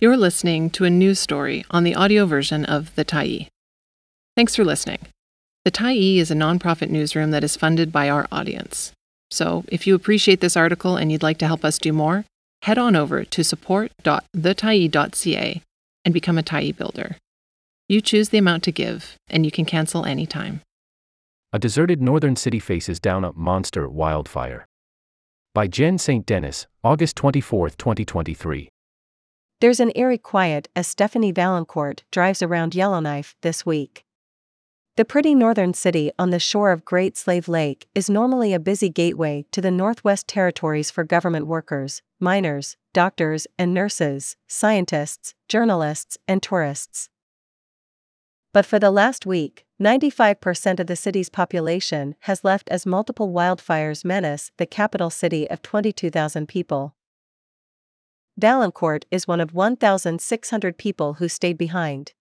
You're 0.00 0.16
listening 0.16 0.70
to 0.70 0.84
a 0.84 0.90
news 0.90 1.18
story 1.18 1.64
on 1.72 1.82
the 1.82 1.96
audio 1.96 2.24
version 2.24 2.64
of 2.64 2.94
The 2.94 3.04
Tyee. 3.04 3.48
Thanks 4.36 4.54
for 4.54 4.64
listening. 4.64 5.00
The 5.64 5.72
Tyee 5.72 6.18
is 6.18 6.30
a 6.30 6.36
nonprofit 6.36 6.88
newsroom 6.88 7.32
that 7.32 7.42
is 7.42 7.56
funded 7.56 7.90
by 7.90 8.08
our 8.08 8.28
audience. 8.30 8.92
So, 9.32 9.64
if 9.66 9.88
you 9.88 9.96
appreciate 9.96 10.40
this 10.40 10.56
article 10.56 10.96
and 10.96 11.10
you'd 11.10 11.24
like 11.24 11.38
to 11.38 11.48
help 11.48 11.64
us 11.64 11.78
do 11.78 11.92
more, 11.92 12.24
head 12.62 12.78
on 12.78 12.94
over 12.94 13.24
to 13.24 13.42
support.thetyee.ca 13.42 15.62
and 16.04 16.14
become 16.14 16.38
a 16.38 16.44
Tyee 16.44 16.76
builder. 16.76 17.16
You 17.88 18.00
choose 18.00 18.28
the 18.28 18.38
amount 18.38 18.62
to 18.62 18.70
give, 18.70 19.16
and 19.28 19.44
you 19.44 19.50
can 19.50 19.64
cancel 19.64 20.04
anytime. 20.04 20.60
A 21.52 21.58
deserted 21.58 22.00
northern 22.00 22.36
city 22.36 22.60
faces 22.60 23.00
down 23.00 23.24
a 23.24 23.32
monster 23.32 23.88
wildfire. 23.88 24.64
By 25.56 25.66
Jen 25.66 25.98
St. 25.98 26.24
Denis, 26.24 26.68
August 26.84 27.16
24, 27.16 27.70
2023. 27.70 28.68
There's 29.60 29.80
an 29.80 29.90
eerie 29.96 30.18
quiet 30.18 30.68
as 30.76 30.86
Stephanie 30.86 31.32
Vaillancourt 31.32 32.02
drives 32.12 32.42
around 32.42 32.76
Yellowknife 32.76 33.34
this 33.42 33.66
week. 33.66 34.04
The 34.96 35.04
pretty 35.04 35.34
northern 35.34 35.74
city 35.74 36.12
on 36.16 36.30
the 36.30 36.38
shore 36.38 36.70
of 36.70 36.84
Great 36.84 37.16
Slave 37.16 37.48
Lake 37.48 37.88
is 37.92 38.08
normally 38.08 38.54
a 38.54 38.60
busy 38.60 38.88
gateway 38.88 39.46
to 39.50 39.60
the 39.60 39.72
Northwest 39.72 40.28
Territories 40.28 40.92
for 40.92 41.02
government 41.02 41.48
workers, 41.48 42.02
miners, 42.20 42.76
doctors 42.92 43.48
and 43.58 43.74
nurses, 43.74 44.36
scientists, 44.46 45.34
journalists, 45.48 46.18
and 46.28 46.40
tourists. 46.40 47.10
But 48.52 48.64
for 48.64 48.78
the 48.78 48.92
last 48.92 49.26
week, 49.26 49.64
95% 49.82 50.78
of 50.78 50.86
the 50.86 50.96
city's 50.96 51.28
population 51.28 52.14
has 52.20 52.44
left 52.44 52.68
as 52.68 52.86
multiple 52.86 53.32
wildfires 53.32 54.04
menace 54.04 54.52
the 54.56 54.66
capital 54.66 55.10
city 55.10 55.50
of 55.50 55.62
22,000 55.62 56.46
people. 56.46 56.94
Vaillancourt 58.38 59.04
is 59.10 59.26
one 59.26 59.40
of 59.40 59.52
1,600 59.52 60.78
people 60.78 61.14
who 61.14 61.28
stayed 61.28 61.58
behind. 61.58 62.12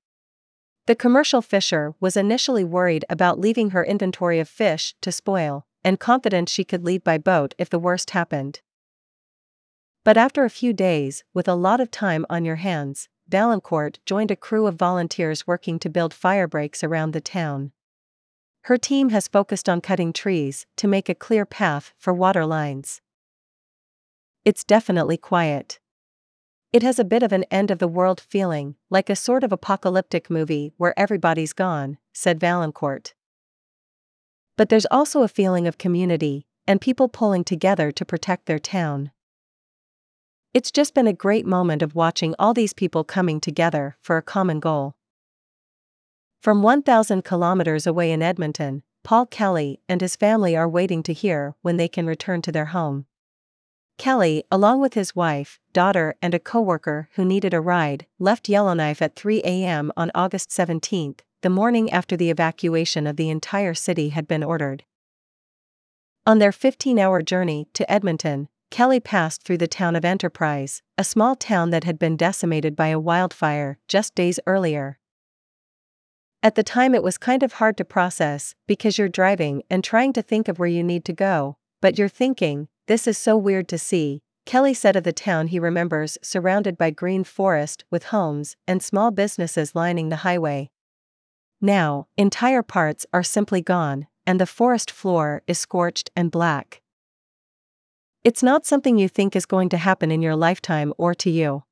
The 0.87 0.95
commercial 0.95 1.43
fisher 1.43 1.93
was 1.99 2.17
initially 2.17 2.63
worried 2.63 3.05
about 3.07 3.39
leaving 3.39 3.69
her 3.69 3.85
inventory 3.85 4.39
of 4.39 4.49
fish 4.49 4.95
to 5.01 5.11
spoil, 5.11 5.67
and 5.83 5.99
confident 5.99 6.49
she 6.49 6.63
could 6.63 6.83
leave 6.83 7.03
by 7.03 7.19
boat 7.19 7.53
if 7.59 7.69
the 7.69 7.77
worst 7.77 8.11
happened. 8.11 8.61
But 10.03 10.17
after 10.17 10.43
a 10.43 10.49
few 10.49 10.73
days, 10.73 11.23
with 11.33 11.47
a 11.47 11.53
lot 11.53 11.79
of 11.79 11.91
time 11.91 12.25
on 12.29 12.45
your 12.45 12.55
hands, 12.55 13.09
Vaillancourt 13.29 13.99
joined 14.05 14.31
a 14.31 14.35
crew 14.35 14.65
of 14.65 14.75
volunteers 14.75 15.45
working 15.45 15.77
to 15.79 15.89
build 15.89 16.13
fire 16.13 16.47
breaks 16.47 16.83
around 16.83 17.11
the 17.11 17.21
town. 17.21 17.73
Her 18.63 18.77
team 18.77 19.09
has 19.09 19.27
focused 19.27 19.69
on 19.69 19.81
cutting 19.81 20.13
trees 20.13 20.65
to 20.77 20.87
make 20.87 21.09
a 21.09 21.15
clear 21.15 21.45
path 21.45 21.93
for 21.97 22.13
water 22.13 22.45
lines. 22.45 23.01
It's 24.45 24.63
definitely 24.63 25.17
quiet. 25.17 25.79
It 26.77 26.83
has 26.83 26.99
a 26.99 27.03
bit 27.03 27.23
of 27.23 27.31
an 27.31 27.43
end 27.45 27.71
of 27.71 27.79
the 27.79 27.87
world 27.87 28.21
feeling, 28.21 28.75
like 28.91 29.09
a 29.09 29.15
sort 29.15 29.43
of 29.43 29.51
apocalyptic 29.51 30.29
movie 30.29 30.73
where 30.77 30.93
everybody's 30.95 31.51
gone, 31.51 31.97
said 32.13 32.39
Vaillancourt. 32.39 33.15
But 34.57 34.69
there's 34.69 34.85
also 34.91 35.23
a 35.23 35.27
feeling 35.27 35.65
of 35.65 35.79
community, 35.79 36.45
and 36.67 36.79
people 36.79 37.09
pulling 37.09 37.43
together 37.43 37.91
to 37.91 38.05
protect 38.05 38.45
their 38.45 38.59
town. 38.59 39.09
It's 40.53 40.69
just 40.69 40.93
been 40.93 41.07
a 41.07 41.13
great 41.13 41.47
moment 41.47 41.81
of 41.81 41.95
watching 41.95 42.35
all 42.37 42.53
these 42.53 42.73
people 42.73 43.03
coming 43.03 43.39
together 43.39 43.97
for 43.99 44.17
a 44.17 44.21
common 44.21 44.59
goal. 44.59 44.97
From 46.43 46.61
1,000 46.61 47.23
kilometers 47.23 47.87
away 47.87 48.11
in 48.11 48.21
Edmonton, 48.21 48.83
Paul 49.03 49.25
Kelly 49.25 49.81
and 49.89 49.99
his 49.99 50.15
family 50.15 50.55
are 50.55 50.69
waiting 50.69 51.01
to 51.01 51.13
hear 51.13 51.55
when 51.63 51.77
they 51.77 51.87
can 51.87 52.05
return 52.05 52.43
to 52.43 52.51
their 52.51 52.65
home. 52.65 53.07
Kelly, 53.97 54.43
along 54.51 54.79
with 54.79 54.93
his 54.93 55.15
wife, 55.15 55.59
daughter, 55.73 56.15
and 56.21 56.33
a 56.33 56.39
coworker 56.39 57.09
who 57.13 57.25
needed 57.25 57.53
a 57.53 57.61
ride, 57.61 58.05
left 58.19 58.47
Yellowknife 58.47 59.01
at 59.01 59.15
3 59.15 59.41
a.m. 59.43 59.91
on 59.97 60.11
August 60.13 60.51
17, 60.51 61.15
the 61.41 61.49
morning 61.49 61.91
after 61.91 62.15
the 62.15 62.29
evacuation 62.29 63.07
of 63.07 63.15
the 63.15 63.29
entire 63.29 63.73
city 63.73 64.09
had 64.09 64.27
been 64.27 64.43
ordered. 64.43 64.83
On 66.27 66.39
their 66.39 66.51
15 66.51 66.99
hour 66.99 67.21
journey 67.21 67.67
to 67.73 67.89
Edmonton, 67.91 68.49
Kelly 68.69 68.99
passed 68.99 69.43
through 69.43 69.57
the 69.57 69.67
town 69.67 69.95
of 69.95 70.05
Enterprise, 70.05 70.83
a 70.97 71.03
small 71.03 71.35
town 71.35 71.69
that 71.71 71.85
had 71.85 71.97
been 71.97 72.17
decimated 72.17 72.75
by 72.75 72.89
a 72.89 72.99
wildfire 72.99 73.79
just 73.87 74.13
days 74.13 74.39
earlier. 74.45 74.99
At 76.43 76.55
the 76.55 76.63
time, 76.63 76.93
it 76.93 77.01
was 77.01 77.17
kind 77.17 77.43
of 77.43 77.53
hard 77.53 77.77
to 77.77 77.85
process 77.85 78.53
because 78.67 78.97
you're 78.97 79.09
driving 79.09 79.63
and 79.69 79.83
trying 79.83 80.13
to 80.13 80.21
think 80.21 80.47
of 80.47 80.59
where 80.59 80.69
you 80.69 80.83
need 80.83 81.03
to 81.05 81.13
go, 81.13 81.57
but 81.81 81.97
you're 81.97 82.09
thinking, 82.09 82.67
this 82.87 83.07
is 83.07 83.17
so 83.17 83.37
weird 83.37 83.67
to 83.69 83.77
see, 83.77 84.21
Kelly 84.45 84.73
said 84.73 84.95
of 84.95 85.03
the 85.03 85.13
town 85.13 85.47
he 85.47 85.59
remembers 85.59 86.17
surrounded 86.21 86.77
by 86.77 86.89
green 86.89 87.23
forest 87.25 87.83
with 87.91 88.05
homes 88.05 88.55
and 88.65 88.81
small 88.81 89.11
businesses 89.11 89.75
lining 89.75 90.07
the 90.09 90.17
highway. 90.17 90.69
Now, 91.59 92.07
entire 92.17 92.63
parts 92.63 93.05
are 93.11 93.23
simply 93.23 93.61
gone, 93.61 94.07
and 94.25 94.39
the 94.39 94.45
forest 94.45 94.89
floor 94.89 95.41
is 95.47 95.59
scorched 95.59 96.09
and 96.15 96.31
black. 96.31 96.81
It's 98.23 98.41
not 98.41 98.65
something 98.65 98.97
you 98.97 99.09
think 99.09 99.35
is 99.35 99.45
going 99.45 99.69
to 99.69 99.77
happen 99.77 100.11
in 100.11 100.21
your 100.21 100.35
lifetime 100.35 100.93
or 100.97 101.13
to 101.15 101.29
you. 101.29 101.63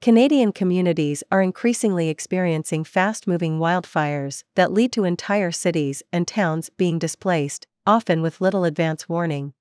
Canadian 0.00 0.52
communities 0.52 1.22
are 1.30 1.42
increasingly 1.42 2.08
experiencing 2.08 2.82
fast 2.84 3.26
moving 3.26 3.58
wildfires 3.58 4.42
that 4.56 4.72
lead 4.72 4.92
to 4.92 5.04
entire 5.04 5.52
cities 5.52 6.02
and 6.12 6.26
towns 6.26 6.70
being 6.70 6.98
displaced, 6.98 7.66
often 7.86 8.20
with 8.20 8.40
little 8.40 8.64
advance 8.64 9.08
warning. 9.08 9.54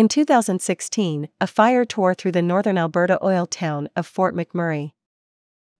In 0.00 0.08
2016, 0.08 1.28
a 1.42 1.46
fire 1.46 1.84
tore 1.84 2.14
through 2.14 2.32
the 2.32 2.40
northern 2.40 2.78
Alberta 2.78 3.22
oil 3.22 3.44
town 3.44 3.90
of 3.94 4.06
Fort 4.06 4.34
McMurray. 4.34 4.92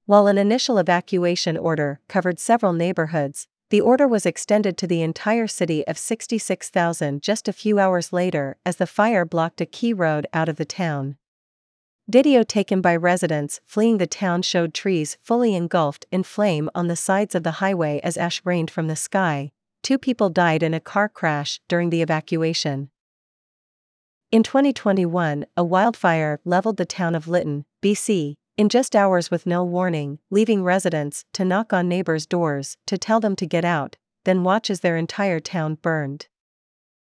While 0.04 0.26
an 0.26 0.36
initial 0.36 0.76
evacuation 0.76 1.56
order 1.56 2.00
covered 2.06 2.38
several 2.38 2.74
neighborhoods, 2.74 3.48
the 3.70 3.80
order 3.80 4.06
was 4.06 4.26
extended 4.26 4.76
to 4.76 4.86
the 4.86 5.00
entire 5.00 5.46
city 5.46 5.86
of 5.86 5.96
66,000 5.96 7.22
just 7.22 7.48
a 7.48 7.52
few 7.54 7.78
hours 7.78 8.12
later 8.12 8.58
as 8.66 8.76
the 8.76 8.86
fire 8.86 9.24
blocked 9.24 9.62
a 9.62 9.64
key 9.64 9.94
road 9.94 10.26
out 10.34 10.50
of 10.50 10.56
the 10.56 10.66
town. 10.66 11.16
Video 12.06 12.42
taken 12.42 12.82
by 12.82 12.94
residents 12.94 13.62
fleeing 13.64 13.96
the 13.96 14.06
town 14.06 14.42
showed 14.42 14.74
trees 14.74 15.16
fully 15.22 15.54
engulfed 15.54 16.04
in 16.12 16.24
flame 16.24 16.68
on 16.74 16.88
the 16.88 16.94
sides 16.94 17.34
of 17.34 17.42
the 17.42 17.52
highway 17.62 17.98
as 18.04 18.18
ash 18.18 18.42
rained 18.44 18.70
from 18.70 18.86
the 18.86 18.96
sky. 18.96 19.50
Two 19.82 19.96
people 19.96 20.28
died 20.28 20.62
in 20.62 20.74
a 20.74 20.78
car 20.78 21.08
crash 21.08 21.58
during 21.68 21.88
the 21.88 22.02
evacuation. 22.02 22.89
In 24.32 24.44
2021, 24.44 25.44
a 25.56 25.64
wildfire 25.64 26.38
leveled 26.44 26.76
the 26.76 26.84
town 26.84 27.16
of 27.16 27.26
Lytton, 27.26 27.64
BC, 27.82 28.36
in 28.56 28.68
just 28.68 28.94
hours 28.94 29.28
with 29.28 29.44
no 29.44 29.64
warning, 29.64 30.20
leaving 30.30 30.62
residents 30.62 31.24
to 31.32 31.44
knock 31.44 31.72
on 31.72 31.88
neighbors' 31.88 32.26
doors 32.26 32.76
to 32.86 32.96
tell 32.96 33.18
them 33.18 33.34
to 33.34 33.44
get 33.44 33.64
out, 33.64 33.96
then 34.22 34.44
watch 34.44 34.70
as 34.70 34.80
their 34.80 34.96
entire 34.96 35.40
town 35.40 35.74
burned. 35.74 36.28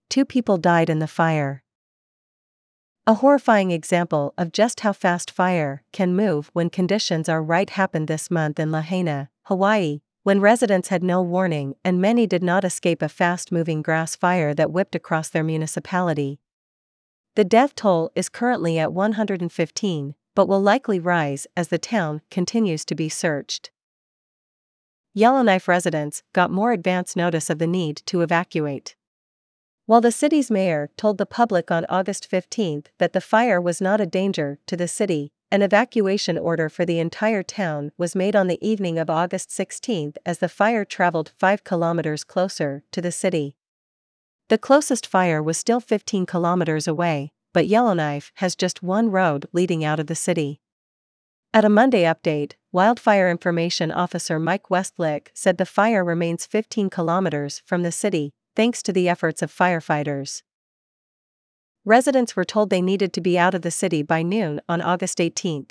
Two 0.09 0.25
people 0.25 0.59
died 0.59 0.89
in 0.89 1.01
the 1.01 1.09
fire. 1.09 1.65
A 3.05 3.15
horrifying 3.15 3.73
example 3.73 4.33
of 4.39 4.53
just 4.53 4.81
how 4.81 4.93
fast 4.93 5.29
fire 5.29 5.83
can 5.91 6.15
move 6.15 6.51
when 6.53 6.71
conditions 6.71 7.29
are 7.29 7.43
right 7.43 7.71
happened 7.71 8.07
this 8.07 8.31
month 8.31 8.61
in 8.61 8.71
Lahaina, 8.71 9.29
Hawaii, 9.47 10.03
when 10.23 10.41
residents 10.41 10.91
had 10.91 11.03
no 11.03 11.21
warning 11.21 11.75
and 11.85 12.01
many 12.01 12.29
did 12.29 12.45
not 12.45 12.65
escape 12.65 13.03
a 13.03 13.09
fast 13.09 13.51
moving 13.51 13.83
grass 13.83 14.15
fire 14.15 14.55
that 14.55 14.71
whipped 14.71 14.95
across 14.95 15.29
their 15.29 15.43
municipality, 15.43 16.39
the 17.39 17.45
death 17.45 17.77
toll 17.77 18.11
is 18.17 18.29
currently 18.29 18.81
at 18.81 18.93
115, 18.93 20.15
but 20.35 20.49
will 20.49 20.61
likely 20.61 20.99
rise 20.99 21.47
as 21.57 21.69
the 21.69 21.79
town 21.79 22.21
continues 22.33 22.85
to 22.85 22.97
be 22.97 23.09
searched. 23.09 23.71
Yellowknife 25.15 25.69
residents 25.69 26.25
got 26.33 26.51
more 26.51 26.73
advance 26.73 27.15
notice 27.15 27.49
of 27.49 27.61
the 27.61 27.67
need 27.69 28.03
to 28.07 28.23
evacuate. 28.23 28.97
While 29.87 30.01
the 30.01 30.11
city's 30.11 30.51
mayor 30.51 30.91
told 30.97 31.17
the 31.17 31.27
public 31.27 31.71
on 31.71 31.87
August 31.89 32.27
15 32.27 32.83
that 32.99 33.13
the 33.13 33.21
fire 33.21 33.61
was 33.61 33.81
not 33.81 34.01
a 34.01 34.07
danger 34.07 34.59
to 34.67 34.77
the 34.77 34.89
city, 34.89 35.31
an 35.53 35.63
evacuation 35.63 36.37
order 36.37 36.69
for 36.69 36.85
the 36.85 36.99
entire 36.99 37.45
town 37.45 37.93
was 37.97 38.17
made 38.17 38.35
on 38.35 38.49
the 38.49 38.59
evening 38.69 38.99
of 38.99 39.09
August 39.09 39.53
16 39.53 40.15
as 40.27 40.39
the 40.39 40.49
fire 40.49 40.85
traveled 40.85 41.31
5 41.39 41.63
kilometers 41.63 42.25
closer 42.25 42.83
to 42.91 43.01
the 43.01 43.13
city. 43.13 43.55
The 44.49 44.59
closest 44.59 45.07
fire 45.07 45.43
was 45.43 45.59
still 45.59 45.79
15 45.79 46.25
kilometers 46.25 46.89
away, 46.89 47.33
but 47.53 47.67
Yellowknife 47.67 48.33
has 48.37 48.57
just 48.57 48.83
one 48.83 49.11
road 49.11 49.47
leading 49.53 49.85
out 49.85 50.01
of 50.01 50.07
the 50.07 50.15
city. 50.15 50.61
At 51.53 51.67
a 51.67 51.69
Monday 51.69 52.05
update, 52.05 52.53
Wildfire 52.73 53.31
Information 53.31 53.93
Officer 53.93 54.39
Mike 54.39 54.71
Westwick 54.71 55.31
said 55.35 55.59
the 55.59 55.67
fire 55.67 56.03
remains 56.03 56.47
15 56.47 56.89
kilometers 56.89 57.63
from 57.67 57.83
the 57.83 57.93
city, 57.93 58.33
thanks 58.57 58.83
to 58.85 58.93
the 58.93 59.09
efforts 59.09 59.43
of 59.43 59.55
firefighters. 59.55 60.43
Residents 61.85 62.35
were 62.35 62.45
told 62.45 62.71
they 62.71 62.83
needed 62.83 63.13
to 63.15 63.21
be 63.21 63.39
out 63.39 63.55
of 63.55 63.63
the 63.63 63.71
city 63.71 64.03
by 64.03 64.23
noon 64.23 64.61
on 64.69 64.81
August 64.81 65.21
18. 65.21 65.69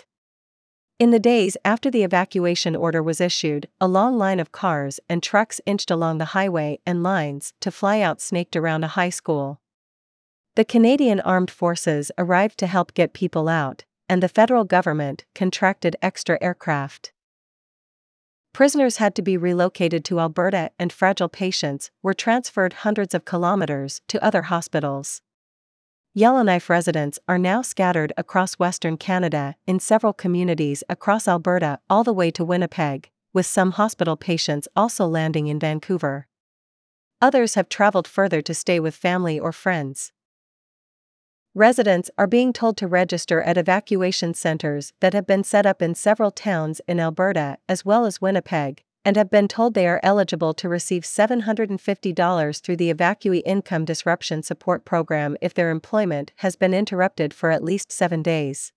In 0.99 1.11
the 1.11 1.19
days 1.19 1.55
after 1.63 1.91
the 1.91 2.01
evacuation 2.01 2.75
order 2.75 3.03
was 3.03 3.21
issued, 3.21 3.67
a 3.79 3.87
long 3.87 4.17
line 4.17 4.39
of 4.39 4.51
cars 4.51 4.99
and 5.07 5.21
trucks 5.21 5.61
inched 5.63 5.91
along 5.91 6.17
the 6.17 6.33
highway 6.33 6.79
and 6.87 7.03
lines 7.03 7.53
to 7.59 7.69
fly 7.69 8.01
out 8.01 8.19
snaked 8.19 8.55
around 8.55 8.83
a 8.83 8.87
high 8.87 9.11
school. 9.11 9.61
The 10.55 10.65
Canadian 10.65 11.19
Armed 11.19 11.51
Forces 11.51 12.11
arrived 12.17 12.57
to 12.57 12.65
help 12.65 12.95
get 12.95 13.13
people 13.13 13.47
out, 13.47 13.85
and 14.09 14.23
the 14.23 14.27
federal 14.27 14.63
government 14.63 15.23
contracted 15.35 15.95
extra 16.01 16.39
aircraft. 16.41 17.13
Prisoners 18.51 18.97
had 18.97 19.13
to 19.13 19.21
be 19.21 19.37
relocated 19.37 20.03
to 20.05 20.19
Alberta, 20.19 20.71
and 20.79 20.91
fragile 20.91 21.29
patients 21.29 21.91
were 22.01 22.15
transferred 22.15 22.73
hundreds 22.73 23.13
of 23.13 23.23
kilometers 23.23 24.01
to 24.07 24.23
other 24.23 24.43
hospitals. 24.43 25.21
Yellowknife 26.17 26.67
residents 26.67 27.19
are 27.27 27.37
now 27.37 27.61
scattered 27.61 28.11
across 28.17 28.55
Western 28.55 28.97
Canada 28.97 29.55
in 29.67 29.79
several 29.79 30.13
communities 30.13 30.83
across 30.89 31.27
Alberta 31.27 31.77
all 31.91 32.03
the 32.03 32.11
way 32.11 32.31
to 32.31 32.43
Winnipeg, 32.43 33.11
with 33.33 33.45
some 33.45 33.73
hospital 33.73 34.17
patients 34.17 34.67
also 34.75 35.05
landing 35.05 35.45
in 35.45 35.59
Vancouver. 35.59 36.27
Others 37.21 37.53
have 37.53 37.69
traveled 37.69 38.07
further 38.07 38.41
to 38.41 38.55
stay 38.55 38.79
with 38.79 38.95
family 38.95 39.39
or 39.39 39.51
friends. 39.51 40.11
Residents 41.53 42.09
are 42.17 42.25
being 42.25 42.51
told 42.51 42.77
to 42.77 42.87
register 42.87 43.43
at 43.43 43.55
evacuation 43.55 44.33
centers 44.33 44.93
that 45.01 45.13
have 45.13 45.27
been 45.27 45.43
set 45.43 45.67
up 45.67 45.83
in 45.83 45.93
several 45.93 46.31
towns 46.31 46.81
in 46.87 46.99
Alberta 46.99 47.59
as 47.69 47.85
well 47.85 48.07
as 48.07 48.19
Winnipeg, 48.19 48.83
and 49.07 49.15
have 49.15 49.29
been 49.29 49.47
told 49.47 49.73
they 49.73 49.87
are 49.87 50.01
eligible 50.03 50.53
to 50.53 50.67
receive 50.67 51.03
$750 51.03 52.61
through 52.61 52.75
the 52.75 52.93
Evacuee 52.93 53.41
Income 53.45 53.85
Disruption 53.85 54.43
Support 54.43 54.83
Program 54.83 55.37
if 55.41 55.53
their 55.53 55.69
employment 55.69 56.33
has 56.39 56.57
been 56.57 56.73
interrupted 56.73 57.33
for 57.33 57.49
at 57.49 57.63
least 57.63 57.89
seven 57.89 58.21
days. 58.21 58.73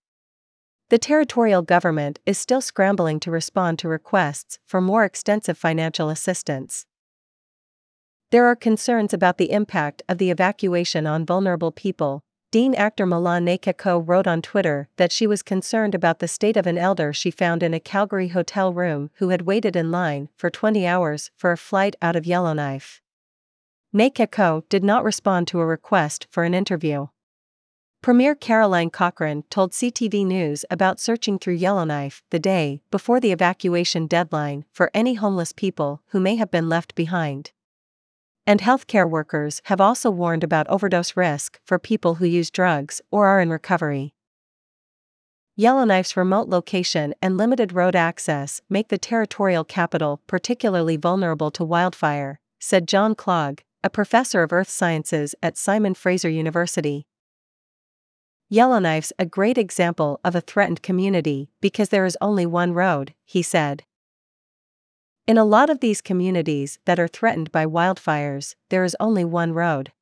The 0.89 0.99
territorial 0.99 1.63
government 1.63 2.21
is 2.27 2.39
still 2.39 2.61
scrambling 2.61 3.19
to 3.21 3.31
respond 3.33 3.81
to 3.81 3.89
requests 3.89 4.61
for 4.65 4.81
more 4.81 5.03
extensive 5.03 5.59
financial 5.59 6.09
assistance. 6.09 6.87
There 8.31 8.47
are 8.47 8.55
concerns 8.55 9.13
about 9.13 9.37
the 9.37 9.51
impact 9.51 10.01
of 10.09 10.19
the 10.19 10.31
evacuation 10.31 11.09
on 11.09 11.27
vulnerable 11.27 11.73
people, 11.73 12.23
Dene 12.53 12.75
actor 12.75 13.07
Melaw 13.07 13.41
Nakehk'o 13.41 14.03
wrote 14.05 14.27
on 14.27 14.43
Twitter 14.43 14.89
that 14.97 15.13
she 15.13 15.25
was 15.25 15.41
concerned 15.41 15.95
about 15.95 16.19
the 16.19 16.27
state 16.27 16.57
of 16.57 16.67
an 16.67 16.77
elder 16.77 17.13
she 17.13 17.31
found 17.31 17.63
in 17.63 17.73
a 17.73 17.79
Calgary 17.79 18.29
hotel 18.29 18.73
room 18.73 19.11
who 19.15 19.29
had 19.29 19.43
waited 19.43 19.77
in 19.77 19.93
line 19.93 20.29
for 20.37 20.51
20 20.51 20.85
hours 20.85 21.31
for 21.37 21.53
a 21.53 21.57
flight 21.57 21.95
out 22.03 22.17
of 22.17 22.27
Yellowknife. 22.27 23.01
Nakehk'o 23.95 24.65
did 24.69 24.83
not 24.83 25.05
respond 25.05 25.47
to 25.47 25.61
a 25.61 25.67
request 25.67 26.27
for 26.29 26.43
an 26.43 26.53
interview. 26.53 27.07
Premier 28.03 28.35
Caroline 28.35 28.91
Cochrane 28.91 29.45
told 29.49 29.71
CTV 29.71 30.27
News 30.27 30.65
about 30.71 30.99
searching 30.99 31.39
through 31.39 31.55
Yellowknife 31.55 32.25
the 32.31 32.41
day 32.41 32.83
before 32.91 33.21
the 33.21 33.31
evacuation 33.31 34.09
deadline 34.09 34.65
for 34.73 34.91
any 34.93 35.15
homeless 35.15 35.53
people 35.53 36.03
who 36.09 36.19
may 36.19 36.35
have 36.35 36.51
been 36.51 36.69
left 36.69 36.97
behind. 36.97 37.53
And 38.47 38.61
healthcare 38.61 39.09
workers 39.09 39.61
have 39.65 39.81
also 39.81 40.11
warned 40.11 40.43
about 40.43 40.67
overdose 40.69 41.17
risk 41.17 41.61
for 41.65 41.79
people 41.79 42.17
who 42.17 42.27
use 42.27 42.51
drugs 42.51 43.01
or 43.11 43.27
are 43.27 43.41
in 43.41 43.51
recovery. 43.51 44.15
Yellowknife's 45.57 46.17
remote 46.17 46.49
location 46.49 47.15
and 47.21 47.37
limited 47.37 47.73
road 47.73 47.95
access 47.95 48.63
make 48.71 48.89
the 48.89 48.97
territorial 48.97 49.63
capital 49.63 50.23
particularly 50.27 50.97
vulnerable 50.97 51.51
to 51.51 51.65
wildfire, 51.65 52.41
said 52.59 52.89
John 52.89 53.15
Clague, 53.15 53.63
a 53.85 53.91
professor 53.91 54.43
of 54.43 54.53
earth 54.53 54.71
sciences 54.71 55.35
at 55.43 55.59
Simon 55.59 55.95
Fraser 55.95 56.31
University. 56.31 57.07
Yellowknife's 58.49 59.13
a 59.19 59.27
great 59.27 59.59
example 59.59 60.19
of 60.25 60.35
a 60.35 60.41
threatened 60.41 60.83
community 60.83 61.51
because 61.61 61.91
there 61.91 62.05
is 62.05 62.19
only 62.21 62.47
one 62.47 62.73
road, 62.73 63.15
he 63.25 63.43
said. 63.43 63.85
In 65.31 65.39
a 65.39 65.45
lot 65.45 65.71
of 65.71 65.79
these 65.79 66.01
communities 66.01 66.81
that 66.87 66.99
are 66.99 67.07
threatened 67.07 67.53
by 67.53 67.65
wildfires, 67.65 68.57
there 68.69 68.83
is 68.83 68.97
only 68.99 69.25
one 69.25 69.53
road. 69.53 69.93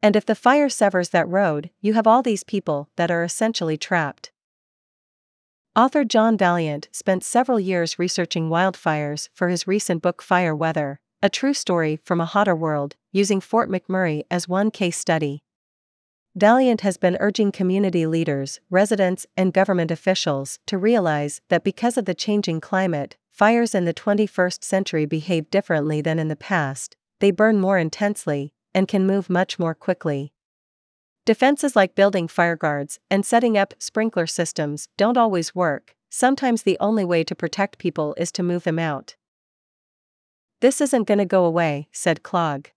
And 0.00 0.14
if 0.14 0.24
the 0.24 0.36
fire 0.36 0.68
severs 0.68 1.08
that 1.08 1.28
road, 1.28 1.70
you 1.80 1.94
have 1.94 2.06
all 2.06 2.22
these 2.22 2.44
people 2.44 2.88
that 2.94 3.10
are 3.10 3.24
essentially 3.24 3.76
trapped. 3.76 4.30
Author 5.74 6.04
John 6.04 6.38
Vaillant 6.38 6.86
spent 6.92 7.24
several 7.24 7.58
years 7.58 7.98
researching 7.98 8.48
wildfires 8.48 9.30
for 9.34 9.48
his 9.48 9.66
recent 9.66 10.00
book 10.00 10.22
Fire 10.22 10.54
Weather, 10.54 11.00
a 11.20 11.28
true 11.28 11.52
story 11.52 11.98
from 12.04 12.20
a 12.20 12.24
hotter 12.24 12.54
world, 12.54 12.94
using 13.10 13.40
Fort 13.40 13.68
McMurray 13.68 14.22
as 14.30 14.46
one 14.46 14.70
case 14.70 14.96
study. 14.96 15.42
Vaillant 16.38 16.82
has 16.82 16.96
been 16.96 17.16
urging 17.18 17.50
community 17.50 18.06
leaders, 18.06 18.60
residents, 18.70 19.26
and 19.36 19.52
government 19.52 19.90
officials 19.90 20.60
to 20.66 20.78
realize 20.78 21.40
that 21.48 21.64
because 21.64 21.98
of 21.98 22.04
the 22.04 22.14
changing 22.14 22.60
climate, 22.60 23.16
Fires 23.36 23.74
in 23.74 23.84
the 23.84 23.92
21st 23.92 24.64
century 24.64 25.04
behave 25.04 25.50
differently 25.50 26.00
than 26.00 26.18
in 26.18 26.28
the 26.28 26.36
past, 26.36 26.96
they 27.20 27.30
burn 27.30 27.60
more 27.60 27.76
intensely, 27.76 28.54
and 28.74 28.88
can 28.88 29.06
move 29.06 29.28
much 29.28 29.58
more 29.58 29.74
quickly. 29.74 30.32
Defenses 31.26 31.76
like 31.76 31.94
building 31.94 32.28
fire 32.28 32.56
guards 32.56 32.98
and 33.10 33.26
setting 33.26 33.58
up 33.58 33.74
sprinkler 33.78 34.26
systems 34.26 34.88
don't 34.96 35.18
always 35.18 35.54
work, 35.54 35.94
sometimes 36.08 36.62
the 36.62 36.78
only 36.80 37.04
way 37.04 37.22
to 37.24 37.34
protect 37.34 37.76
people 37.76 38.14
is 38.16 38.32
to 38.32 38.42
move 38.42 38.64
them 38.64 38.78
out. 38.78 39.16
This 40.62 40.80
isn't 40.80 41.06
going 41.06 41.18
to 41.18 41.26
go 41.26 41.44
away, 41.44 41.88
said 41.92 42.22
Clague. 42.22 42.72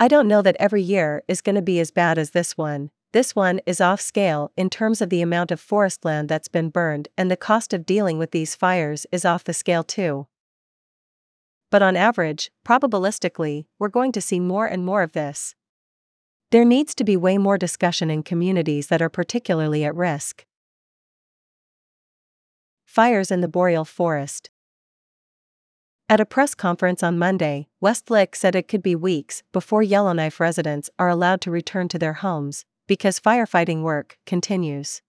I 0.00 0.08
don't 0.08 0.26
know 0.26 0.42
that 0.42 0.56
every 0.58 0.82
year 0.82 1.22
is 1.28 1.40
going 1.40 1.54
to 1.54 1.62
be 1.62 1.78
as 1.78 1.92
bad 1.92 2.18
as 2.18 2.32
this 2.32 2.58
one, 2.58 2.90
this 3.12 3.34
one 3.34 3.60
is 3.66 3.80
off 3.80 4.00
scale 4.00 4.52
in 4.56 4.70
terms 4.70 5.00
of 5.00 5.10
the 5.10 5.22
amount 5.22 5.50
of 5.50 5.60
forest 5.60 6.04
land 6.04 6.28
that's 6.28 6.48
been 6.48 6.68
burned, 6.68 7.08
and 7.18 7.30
the 7.30 7.36
cost 7.36 7.72
of 7.72 7.84
dealing 7.86 8.18
with 8.18 8.30
these 8.30 8.54
fires 8.54 9.06
is 9.10 9.24
off 9.24 9.42
the 9.44 9.52
scale 9.52 9.82
too. 9.82 10.28
But 11.70 11.82
on 11.82 11.96
average, 11.96 12.50
probabilistically, 12.64 13.66
we're 13.78 13.88
going 13.88 14.12
to 14.12 14.20
see 14.20 14.38
more 14.38 14.66
and 14.66 14.84
more 14.84 15.02
of 15.02 15.12
this. 15.12 15.54
There 16.50 16.64
needs 16.64 16.94
to 16.96 17.04
be 17.04 17.16
way 17.16 17.38
more 17.38 17.58
discussion 17.58 18.10
in 18.10 18.22
communities 18.22 18.88
that 18.88 19.02
are 19.02 19.08
particularly 19.08 19.84
at 19.84 19.94
risk. 19.94 20.44
Fires 22.84 23.30
in 23.30 23.40
the 23.40 23.48
boreal 23.48 23.84
forest. 23.84 24.50
At 26.08 26.18
a 26.18 26.26
press 26.26 26.56
conference 26.56 27.04
on 27.04 27.20
Monday, 27.20 27.68
Westwick 27.80 28.34
said 28.34 28.56
it 28.56 28.66
could 28.66 28.82
be 28.82 28.96
weeks 28.96 29.44
before 29.52 29.80
Yellowknife 29.80 30.40
residents 30.40 30.90
are 30.98 31.08
allowed 31.08 31.40
to 31.42 31.52
return 31.52 31.86
to 31.86 32.00
their 32.00 32.14
homes, 32.14 32.64
because 32.90 33.20
firefighting 33.20 33.82
work 33.82 34.18
continues. 34.26 35.00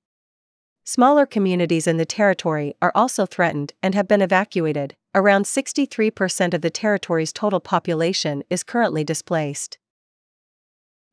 Smaller 0.84 1.26
communities 1.26 1.88
in 1.88 1.98
the 1.98 2.06
territory 2.06 2.76
are 2.80 2.92
also 2.94 3.26
threatened 3.26 3.74
and 3.82 3.96
have 3.96 4.08
been 4.08 4.22
evacuated. 4.22 4.96
Around 5.16 5.46
63% 5.46 6.54
of 6.54 6.62
the 6.62 6.70
territory's 6.70 7.34
total 7.34 7.60
population 7.60 8.44
is 8.52 8.62
currently 8.62 9.04
displaced. 9.04 9.80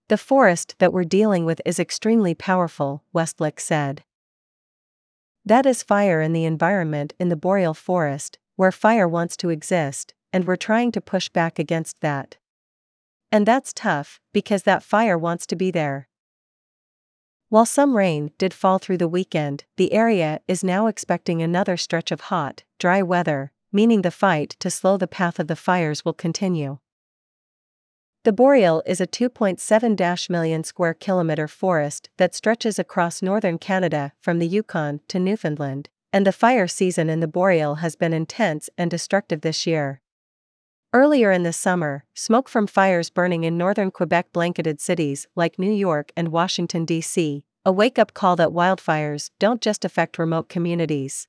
The 0.09 0.19
forest 0.19 0.75
that 0.79 0.93
we're 0.93 1.05
dealing 1.05 1.47
with 1.47 1.63
is 1.65 1.79
extremely 1.79 2.35
powerful, 2.35 3.03
Westwick 3.15 3.61
said. 3.61 4.05
That 5.47 5.65
is 5.65 5.83
fire 5.83 6.21
in 6.21 6.35
the 6.35 6.45
environment 6.45 7.15
in 7.19 7.31
the 7.31 7.37
boreal 7.37 7.73
forest, 7.73 8.39
where 8.57 8.73
fire 8.73 9.09
wants 9.09 9.39
to 9.39 9.49
exist, 9.49 10.13
and 10.35 10.47
we're 10.47 10.57
trying 10.57 10.93
to 10.93 11.01
push 11.01 11.31
back 11.31 11.59
against 11.59 12.03
that. 12.03 12.37
And 13.33 13.47
that's 13.47 13.73
tough, 13.73 14.21
because 14.35 14.65
that 14.65 14.83
fire 14.83 15.17
wants 15.17 15.47
to 15.47 15.57
be 15.57 15.71
there. 15.71 16.08
While 17.51 17.65
some 17.65 17.97
rain 17.97 18.33
did 18.37 18.53
fall 18.53 18.79
through 18.79 18.99
the 18.99 19.09
weekend, 19.09 19.65
the 19.77 19.93
area 19.93 20.41
is 20.47 20.63
now 20.63 20.87
expecting 20.87 21.41
another 21.41 21.79
stretch 21.79 22.11
of 22.11 22.23
hot, 22.23 22.65
dry 22.79 23.01
weather, 23.03 23.53
meaning 23.73 24.03
the 24.03 24.11
fight 24.11 24.55
to 24.61 24.71
slow 24.71 24.99
the 24.99 25.07
path 25.07 25.39
of 25.39 25.47
the 25.47 25.57
fires 25.57 26.05
will 26.05 26.13
continue. 26.13 26.79
The 28.25 28.33
boreal 28.33 28.83
is 28.85 29.01
a 29.01 29.07
2.7 29.07 30.29
million 30.29 30.63
square 30.63 30.93
kilometer 30.93 31.49
forest 31.49 32.11
that 32.19 32.35
stretches 32.35 32.79
across 32.79 33.23
northern 33.23 33.57
Canada 33.57 34.13
from 34.21 34.39
the 34.39 34.47
Yukon 34.47 35.01
to 35.09 35.19
Newfoundland, 35.19 35.89
and 36.13 36.27
the 36.27 36.33
fire 36.33 36.69
season 36.69 37.09
in 37.09 37.21
the 37.21 37.29
boreal 37.29 37.77
has 37.77 37.97
been 37.97 38.13
intense 38.13 38.69
and 38.77 38.91
destructive 38.91 39.41
this 39.41 39.67
year. 39.67 40.03
Earlier 40.95 41.31
in 41.31 41.43
the 41.43 41.53
summer, 41.53 42.05
smoke 42.15 42.49
from 42.49 42.67
fires 42.67 43.11
burning 43.11 43.45
in 43.45 43.59
northern 43.59 43.91
Quebec 43.91 44.33
blanketed 44.33 44.81
cities 44.81 45.27
like 45.37 45.59
New 45.59 45.71
York 45.71 46.13
and 46.17 46.29
Washington, 46.29 46.87
D.C., 46.87 47.45
a 47.67 47.73
wake 47.73 47.99
up 47.99 48.15
call 48.15 48.37
that 48.37 48.53
wildfires 48.53 49.29
don't 49.39 49.61
just 49.61 49.85
affect 49.85 50.19
remote 50.19 50.49
communities. 50.49 51.29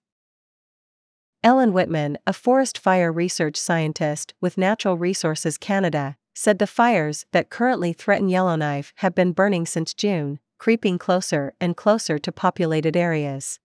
Ellen 1.44 1.74
Whitman, 1.74 2.18
a 2.26 2.32
forest 2.32 2.78
fire 2.78 3.12
research 3.12 3.58
scientist 3.58 4.34
with 4.40 4.58
Natural 4.58 4.98
Resources 4.98 5.58
Canada, 5.58 6.16
said 6.34 6.60
the 6.60 6.66
fires 6.66 7.26
that 7.34 7.50
currently 7.50 7.92
threaten 7.92 8.30
Yellowknife 8.30 8.94
have 8.98 9.14
been 9.14 9.34
burning 9.34 9.66
since 9.66 9.94
June, 9.94 10.40
creeping 10.58 10.98
closer 10.98 11.54
and 11.60 11.76
closer 11.76 12.18
to 12.18 12.32
populated 12.32 12.96
areas. 12.96 13.60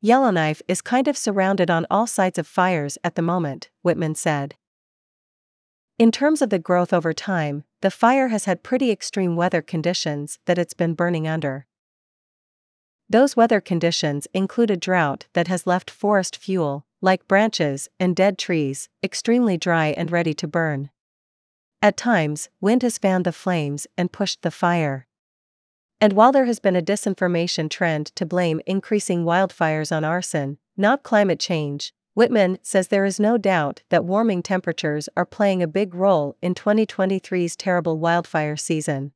Yellowknife 0.00 0.62
is 0.68 0.80
kind 0.80 1.08
of 1.08 1.16
surrounded 1.16 1.70
on 1.70 1.84
all 1.90 2.06
sides 2.06 2.38
of 2.38 2.46
fires 2.46 2.98
at 3.02 3.16
the 3.16 3.22
moment, 3.22 3.68
Whitman 3.82 4.14
said. 4.14 4.54
In 5.98 6.12
terms 6.12 6.40
of 6.40 6.50
the 6.50 6.60
growth 6.60 6.92
over 6.92 7.12
time, 7.12 7.64
the 7.80 7.90
fire 7.90 8.28
has 8.28 8.44
had 8.44 8.62
pretty 8.62 8.92
extreme 8.92 9.34
weather 9.34 9.60
conditions 9.60 10.38
that 10.46 10.56
it's 10.56 10.74
been 10.74 10.94
burning 10.94 11.26
under. 11.26 11.66
Those 13.10 13.34
weather 13.34 13.60
conditions 13.60 14.28
include 14.32 14.70
a 14.70 14.76
drought 14.76 15.26
that 15.32 15.48
has 15.48 15.66
left 15.66 15.90
forest 15.90 16.36
fuel, 16.36 16.86
like 17.00 17.26
branches 17.26 17.88
and 17.98 18.14
dead 18.14 18.38
trees, 18.38 18.88
extremely 19.02 19.56
dry 19.56 19.88
and 19.88 20.12
ready 20.12 20.34
to 20.34 20.46
burn. 20.46 20.90
At 21.82 21.96
times, 21.96 22.48
wind 22.60 22.82
has 22.82 22.98
fanned 22.98 23.24
the 23.24 23.32
flames 23.32 23.88
and 23.96 24.12
pushed 24.12 24.42
the 24.42 24.52
fire. 24.52 25.07
And 26.00 26.12
while 26.12 26.30
there 26.30 26.44
has 26.44 26.60
been 26.60 26.76
a 26.76 26.82
disinformation 26.82 27.68
trend 27.68 28.06
to 28.14 28.24
blame 28.24 28.60
increasing 28.66 29.24
wildfires 29.24 29.94
on 29.94 30.04
arson, 30.04 30.58
not 30.76 31.02
climate 31.02 31.40
change, 31.40 31.92
Whitman 32.14 32.58
says 32.62 32.88
there 32.88 33.04
is 33.04 33.20
no 33.20 33.36
doubt 33.38 33.82
that 33.90 34.04
warming 34.04 34.42
temperatures 34.42 35.08
are 35.16 35.24
playing 35.24 35.62
a 35.62 35.68
big 35.68 35.94
role 35.94 36.36
in 36.42 36.54
2023's 36.54 37.56
terrible 37.56 37.98
wildfire 37.98 38.56
season. 38.56 39.12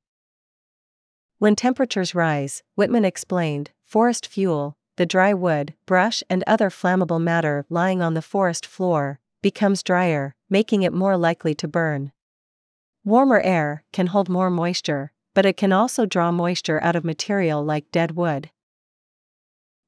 When 1.38 1.56
temperatures 1.56 2.14
rise, 2.14 2.62
Whitman 2.76 3.04
explained, 3.04 3.70
forest 3.84 4.26
fuel, 4.26 4.76
the 4.96 5.06
dry 5.06 5.34
wood, 5.34 5.74
brush, 5.86 6.22
and 6.30 6.44
other 6.46 6.70
flammable 6.70 7.20
matter 7.20 7.64
lying 7.68 8.02
on 8.02 8.14
the 8.14 8.22
forest 8.22 8.66
floor, 8.66 9.18
becomes 9.40 9.82
drier, 9.82 10.36
making 10.48 10.82
it 10.82 10.92
more 10.92 11.16
likely 11.16 11.54
to 11.56 11.66
burn. 11.66 12.12
Warmer 13.04 13.40
air 13.40 13.82
can 13.92 14.08
hold 14.08 14.28
more 14.28 14.50
moisture, 14.50 15.12
but 15.34 15.46
it 15.46 15.56
can 15.56 15.72
also 15.72 16.06
draw 16.06 16.30
moisture 16.30 16.82
out 16.82 16.96
of 16.96 17.04
material 17.04 17.64
like 17.64 17.90
dead 17.90 18.12
wood. 18.12 18.50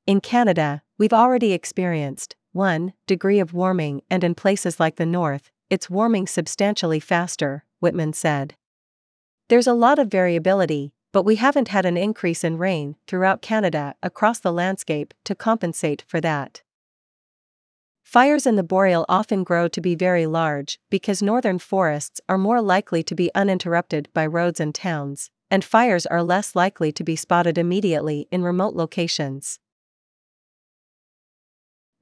In 0.06 0.20
Canada, 0.20 0.82
we've 0.98 1.12
already 1.12 1.52
experienced 1.52 2.36
1 2.52 2.92
degree 3.06 3.40
of 3.40 3.52
warming, 3.52 4.02
and 4.10 4.22
in 4.22 4.34
places 4.34 4.78
like 4.78 4.96
the 4.96 5.06
north, 5.06 5.50
it's 5.70 5.90
warming 5.90 6.26
substantially 6.26 7.00
faster, 7.00 7.64
Whitman 7.80 8.12
said. 8.12 8.54
There's 9.48 9.66
a 9.66 9.74
lot 9.74 9.98
of 9.98 10.08
variability, 10.08 10.92
but 11.12 11.24
we 11.24 11.36
haven't 11.36 11.68
had 11.68 11.84
an 11.84 11.96
increase 11.96 12.44
in 12.44 12.58
rain 12.58 12.96
throughout 13.06 13.42
Canada 13.42 13.94
across 14.02 14.40
the 14.40 14.52
landscape 14.52 15.14
to 15.24 15.34
compensate 15.34 16.04
for 16.06 16.20
that. 16.20 16.62
Fires 18.04 18.46
in 18.46 18.54
the 18.54 18.62
boreal 18.62 19.04
often 19.08 19.42
grow 19.42 19.66
to 19.66 19.80
be 19.80 19.96
very 19.96 20.26
large 20.26 20.78
because 20.88 21.22
northern 21.22 21.58
forests 21.58 22.20
are 22.28 22.38
more 22.38 22.60
likely 22.60 23.02
to 23.02 23.14
be 23.14 23.30
uninterrupted 23.34 24.08
by 24.14 24.24
roads 24.24 24.60
and 24.60 24.72
towns, 24.72 25.30
and 25.50 25.64
fires 25.64 26.06
are 26.06 26.22
less 26.22 26.54
likely 26.54 26.92
to 26.92 27.02
be 27.02 27.16
spotted 27.16 27.58
immediately 27.58 28.28
in 28.30 28.44
remote 28.44 28.74
locations. 28.74 29.58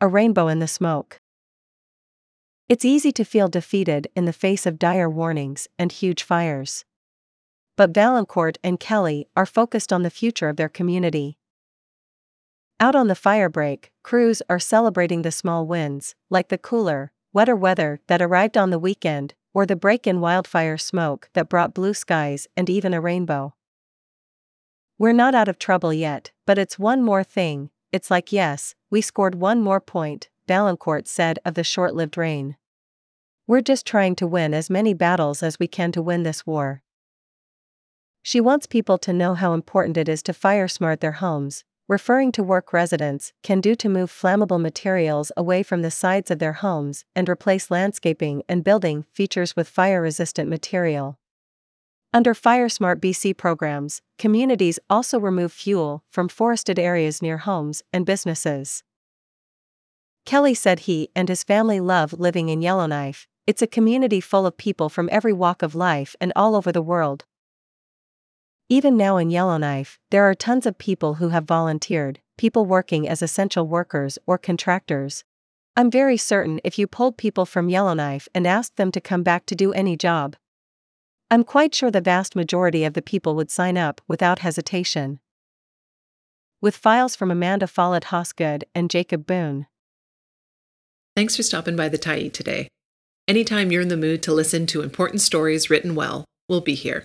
A 0.01 0.09
rainbow 0.09 0.49
in 0.49 0.59
the 0.59 0.69
smoke. 0.69 1.21
It's 2.69 2.85
easy 2.85 3.13
to 3.13 3.25
feel 3.25 3.49
defeated 3.49 4.09
in 4.17 4.25
the 4.25 4.33
face 4.33 4.67
of 4.67 4.79
dire 4.79 5.09
warnings 5.09 5.69
and 5.79 5.93
huge 5.93 6.23
fires. 6.23 6.85
But 7.77 7.93
Vaillancourt 7.93 8.57
and 8.63 8.79
Kelly 8.79 9.29
are 9.37 9.47
focused 9.47 9.93
on 9.93 10.03
the 10.03 10.11
future 10.11 10.49
of 10.49 10.57
their 10.57 10.69
community. 10.69 11.39
Out 12.83 12.97
on 12.97 13.07
the 13.07 13.15
firebreak, 13.15 13.91
crews 14.03 14.43
are 14.51 14.59
celebrating 14.59 15.23
the 15.23 15.31
small 15.31 15.69
wins, 15.69 16.17
like 16.31 16.49
the 16.49 16.59
cooler, 16.59 17.13
wetter 17.33 17.55
weather 17.55 18.01
that 18.09 18.21
arrived 18.21 18.59
on 18.59 18.71
the 18.71 18.79
weekend, 18.81 19.35
or 19.55 19.65
the 19.65 19.77
break 19.77 20.05
in 20.05 20.21
wildfire 20.21 20.77
smoke 20.77 21.29
that 21.35 21.49
brought 21.49 21.75
blue 21.75 21.95
skies 21.95 22.49
and 22.57 22.69
even 22.69 22.93
a 22.93 23.01
rainbow. 23.01 23.55
We're 24.99 25.13
not 25.13 25.33
out 25.33 25.47
of 25.47 25.61
trouble 25.61 25.93
yet, 25.93 26.33
but 26.45 26.59
it's 26.59 26.77
one 26.77 27.05
more 27.05 27.23
thing, 27.23 27.71
it's 27.93 28.11
like 28.11 28.33
yes, 28.33 28.75
we 28.91 29.01
scored 29.01 29.37
one 29.37 29.61
more 29.61 29.81
point, 29.81 30.29
Vaillancourt 30.49 31.07
said 31.07 31.39
of 31.45 31.55
the 31.55 31.63
short 31.63 31.95
lived 31.95 32.19
rain. 32.19 32.57
We're 33.47 33.61
just 33.61 33.87
trying 33.87 34.17
to 34.17 34.27
win 34.27 34.53
as 34.53 34.69
many 34.69 34.93
battles 34.93 35.41
as 35.45 35.57
we 35.61 35.69
can 35.69 35.93
to 35.93 36.03
win 36.03 36.25
this 36.25 36.45
war. 36.45 36.83
She 38.25 38.41
wants 38.41 38.67
people 38.67 38.99
to 38.99 39.13
know 39.13 39.35
how 39.35 39.55
important 39.55 39.97
it 39.97 40.09
is 40.09 40.21
to 40.25 40.33
fire 40.33 40.67
smart 40.67 41.01
their 41.01 41.13
homes, 41.13 41.63
referring 41.89 42.33
to 42.33 42.43
work 42.43 42.73
residents 42.73 43.33
can 43.43 43.61
do 43.61 43.75
to 43.75 43.89
move 43.89 44.11
flammable 44.11 44.61
materials 44.61 45.33
away 45.37 45.63
from 45.63 45.83
the 45.83 45.91
sides 45.91 46.31
of 46.31 46.39
their 46.39 46.55
homes 46.55 47.05
and 47.15 47.29
replace 47.29 47.71
landscaping 47.71 48.43
and 48.49 48.65
building 48.65 49.05
features 49.13 49.57
with 49.57 49.69
fire 49.69 50.01
resistant 50.01 50.49
material. 50.49 51.19
Under 52.15 52.35
FireSmart 52.35 52.97
BC 53.01 53.37
programs, 53.37 54.03
communities 54.19 54.79
also 54.91 55.19
remove 55.19 55.53
fuel 55.53 56.05
from 56.11 56.29
forested 56.29 56.79
areas 56.79 57.23
near 57.23 57.39
homes 57.39 57.83
and 57.93 58.05
businesses. 58.05 58.83
Kelly 60.25 60.55
said 60.55 60.81
he 60.81 61.09
and 61.17 61.29
his 61.29 61.43
family 61.43 61.81
love 61.81 62.13
living 62.13 62.49
in 62.49 62.61
Yellowknife, 62.61 63.27
it's 63.45 63.63
a 63.63 63.67
community 63.67 64.21
full 64.21 64.47
of 64.47 64.57
people 64.57 64.89
from 64.89 65.09
every 65.11 65.33
walk 65.33 65.63
of 65.63 65.75
life 65.75 66.15
and 66.21 66.33
all 66.37 66.55
over 66.55 66.71
the 66.71 66.83
world. 66.83 67.25
Even 68.73 68.97
now 68.97 69.19
in 69.19 69.29
Yellowknife, 69.29 69.99
there 70.11 70.25
are 70.25 70.35
tons 70.35 70.65
of 70.65 70.79
people 70.79 71.17
who 71.17 71.29
have 71.29 71.45
volunteered, 71.45 72.21
people 72.39 72.65
working 72.65 73.07
as 73.07 73.21
essential 73.21 73.67
workers 73.67 74.19
or 74.27 74.39
contractors. 74.39 75.25
I'm 75.77 75.91
very 75.91 76.17
certain 76.17 76.59
if 76.65 76.79
you 76.79 76.87
pulled 76.87 77.19
people 77.19 77.45
from 77.45 77.69
Yellowknife 77.69 78.29
and 78.35 78.47
asked 78.47 78.77
them 78.77 78.91
to 78.93 78.99
come 78.99 79.23
back 79.23 79.45
to 79.45 79.55
do 79.55 79.75
any 79.75 79.95
job, 79.95 80.37
I'm 81.31 81.45
quite 81.45 81.75
sure 81.75 81.91
the 81.91 82.01
vast 82.01 82.35
majority 82.35 82.83
of 82.85 82.95
the 82.95 83.03
people 83.03 83.35
would 83.35 83.51
sign 83.51 83.77
up 83.77 84.01
without 84.09 84.39
hesitation. 84.39 85.21
With 86.63 86.75
files 86.75 87.15
from 87.15 87.31
Amanda 87.31 87.67
Follett 87.67 88.05
Hosgood 88.05 88.63
and 88.75 88.89
Jacob 88.89 89.27
Boone. 89.27 89.67
Thanks 91.15 91.37
for 91.37 91.43
stopping 91.43 91.77
by 91.77 91.91
the 91.91 91.99
Tyee 91.99 92.33
today. 92.33 92.69
Anytime 93.29 93.71
you're 93.71 93.83
in 93.83 93.89
the 93.89 93.99
mood 93.99 94.23
to 94.23 94.33
listen 94.33 94.65
to 94.69 94.81
important 94.81 95.21
stories 95.21 95.69
written 95.69 95.95
well, 95.95 96.25
we'll 96.49 96.63
be 96.63 96.75
here. 96.75 97.05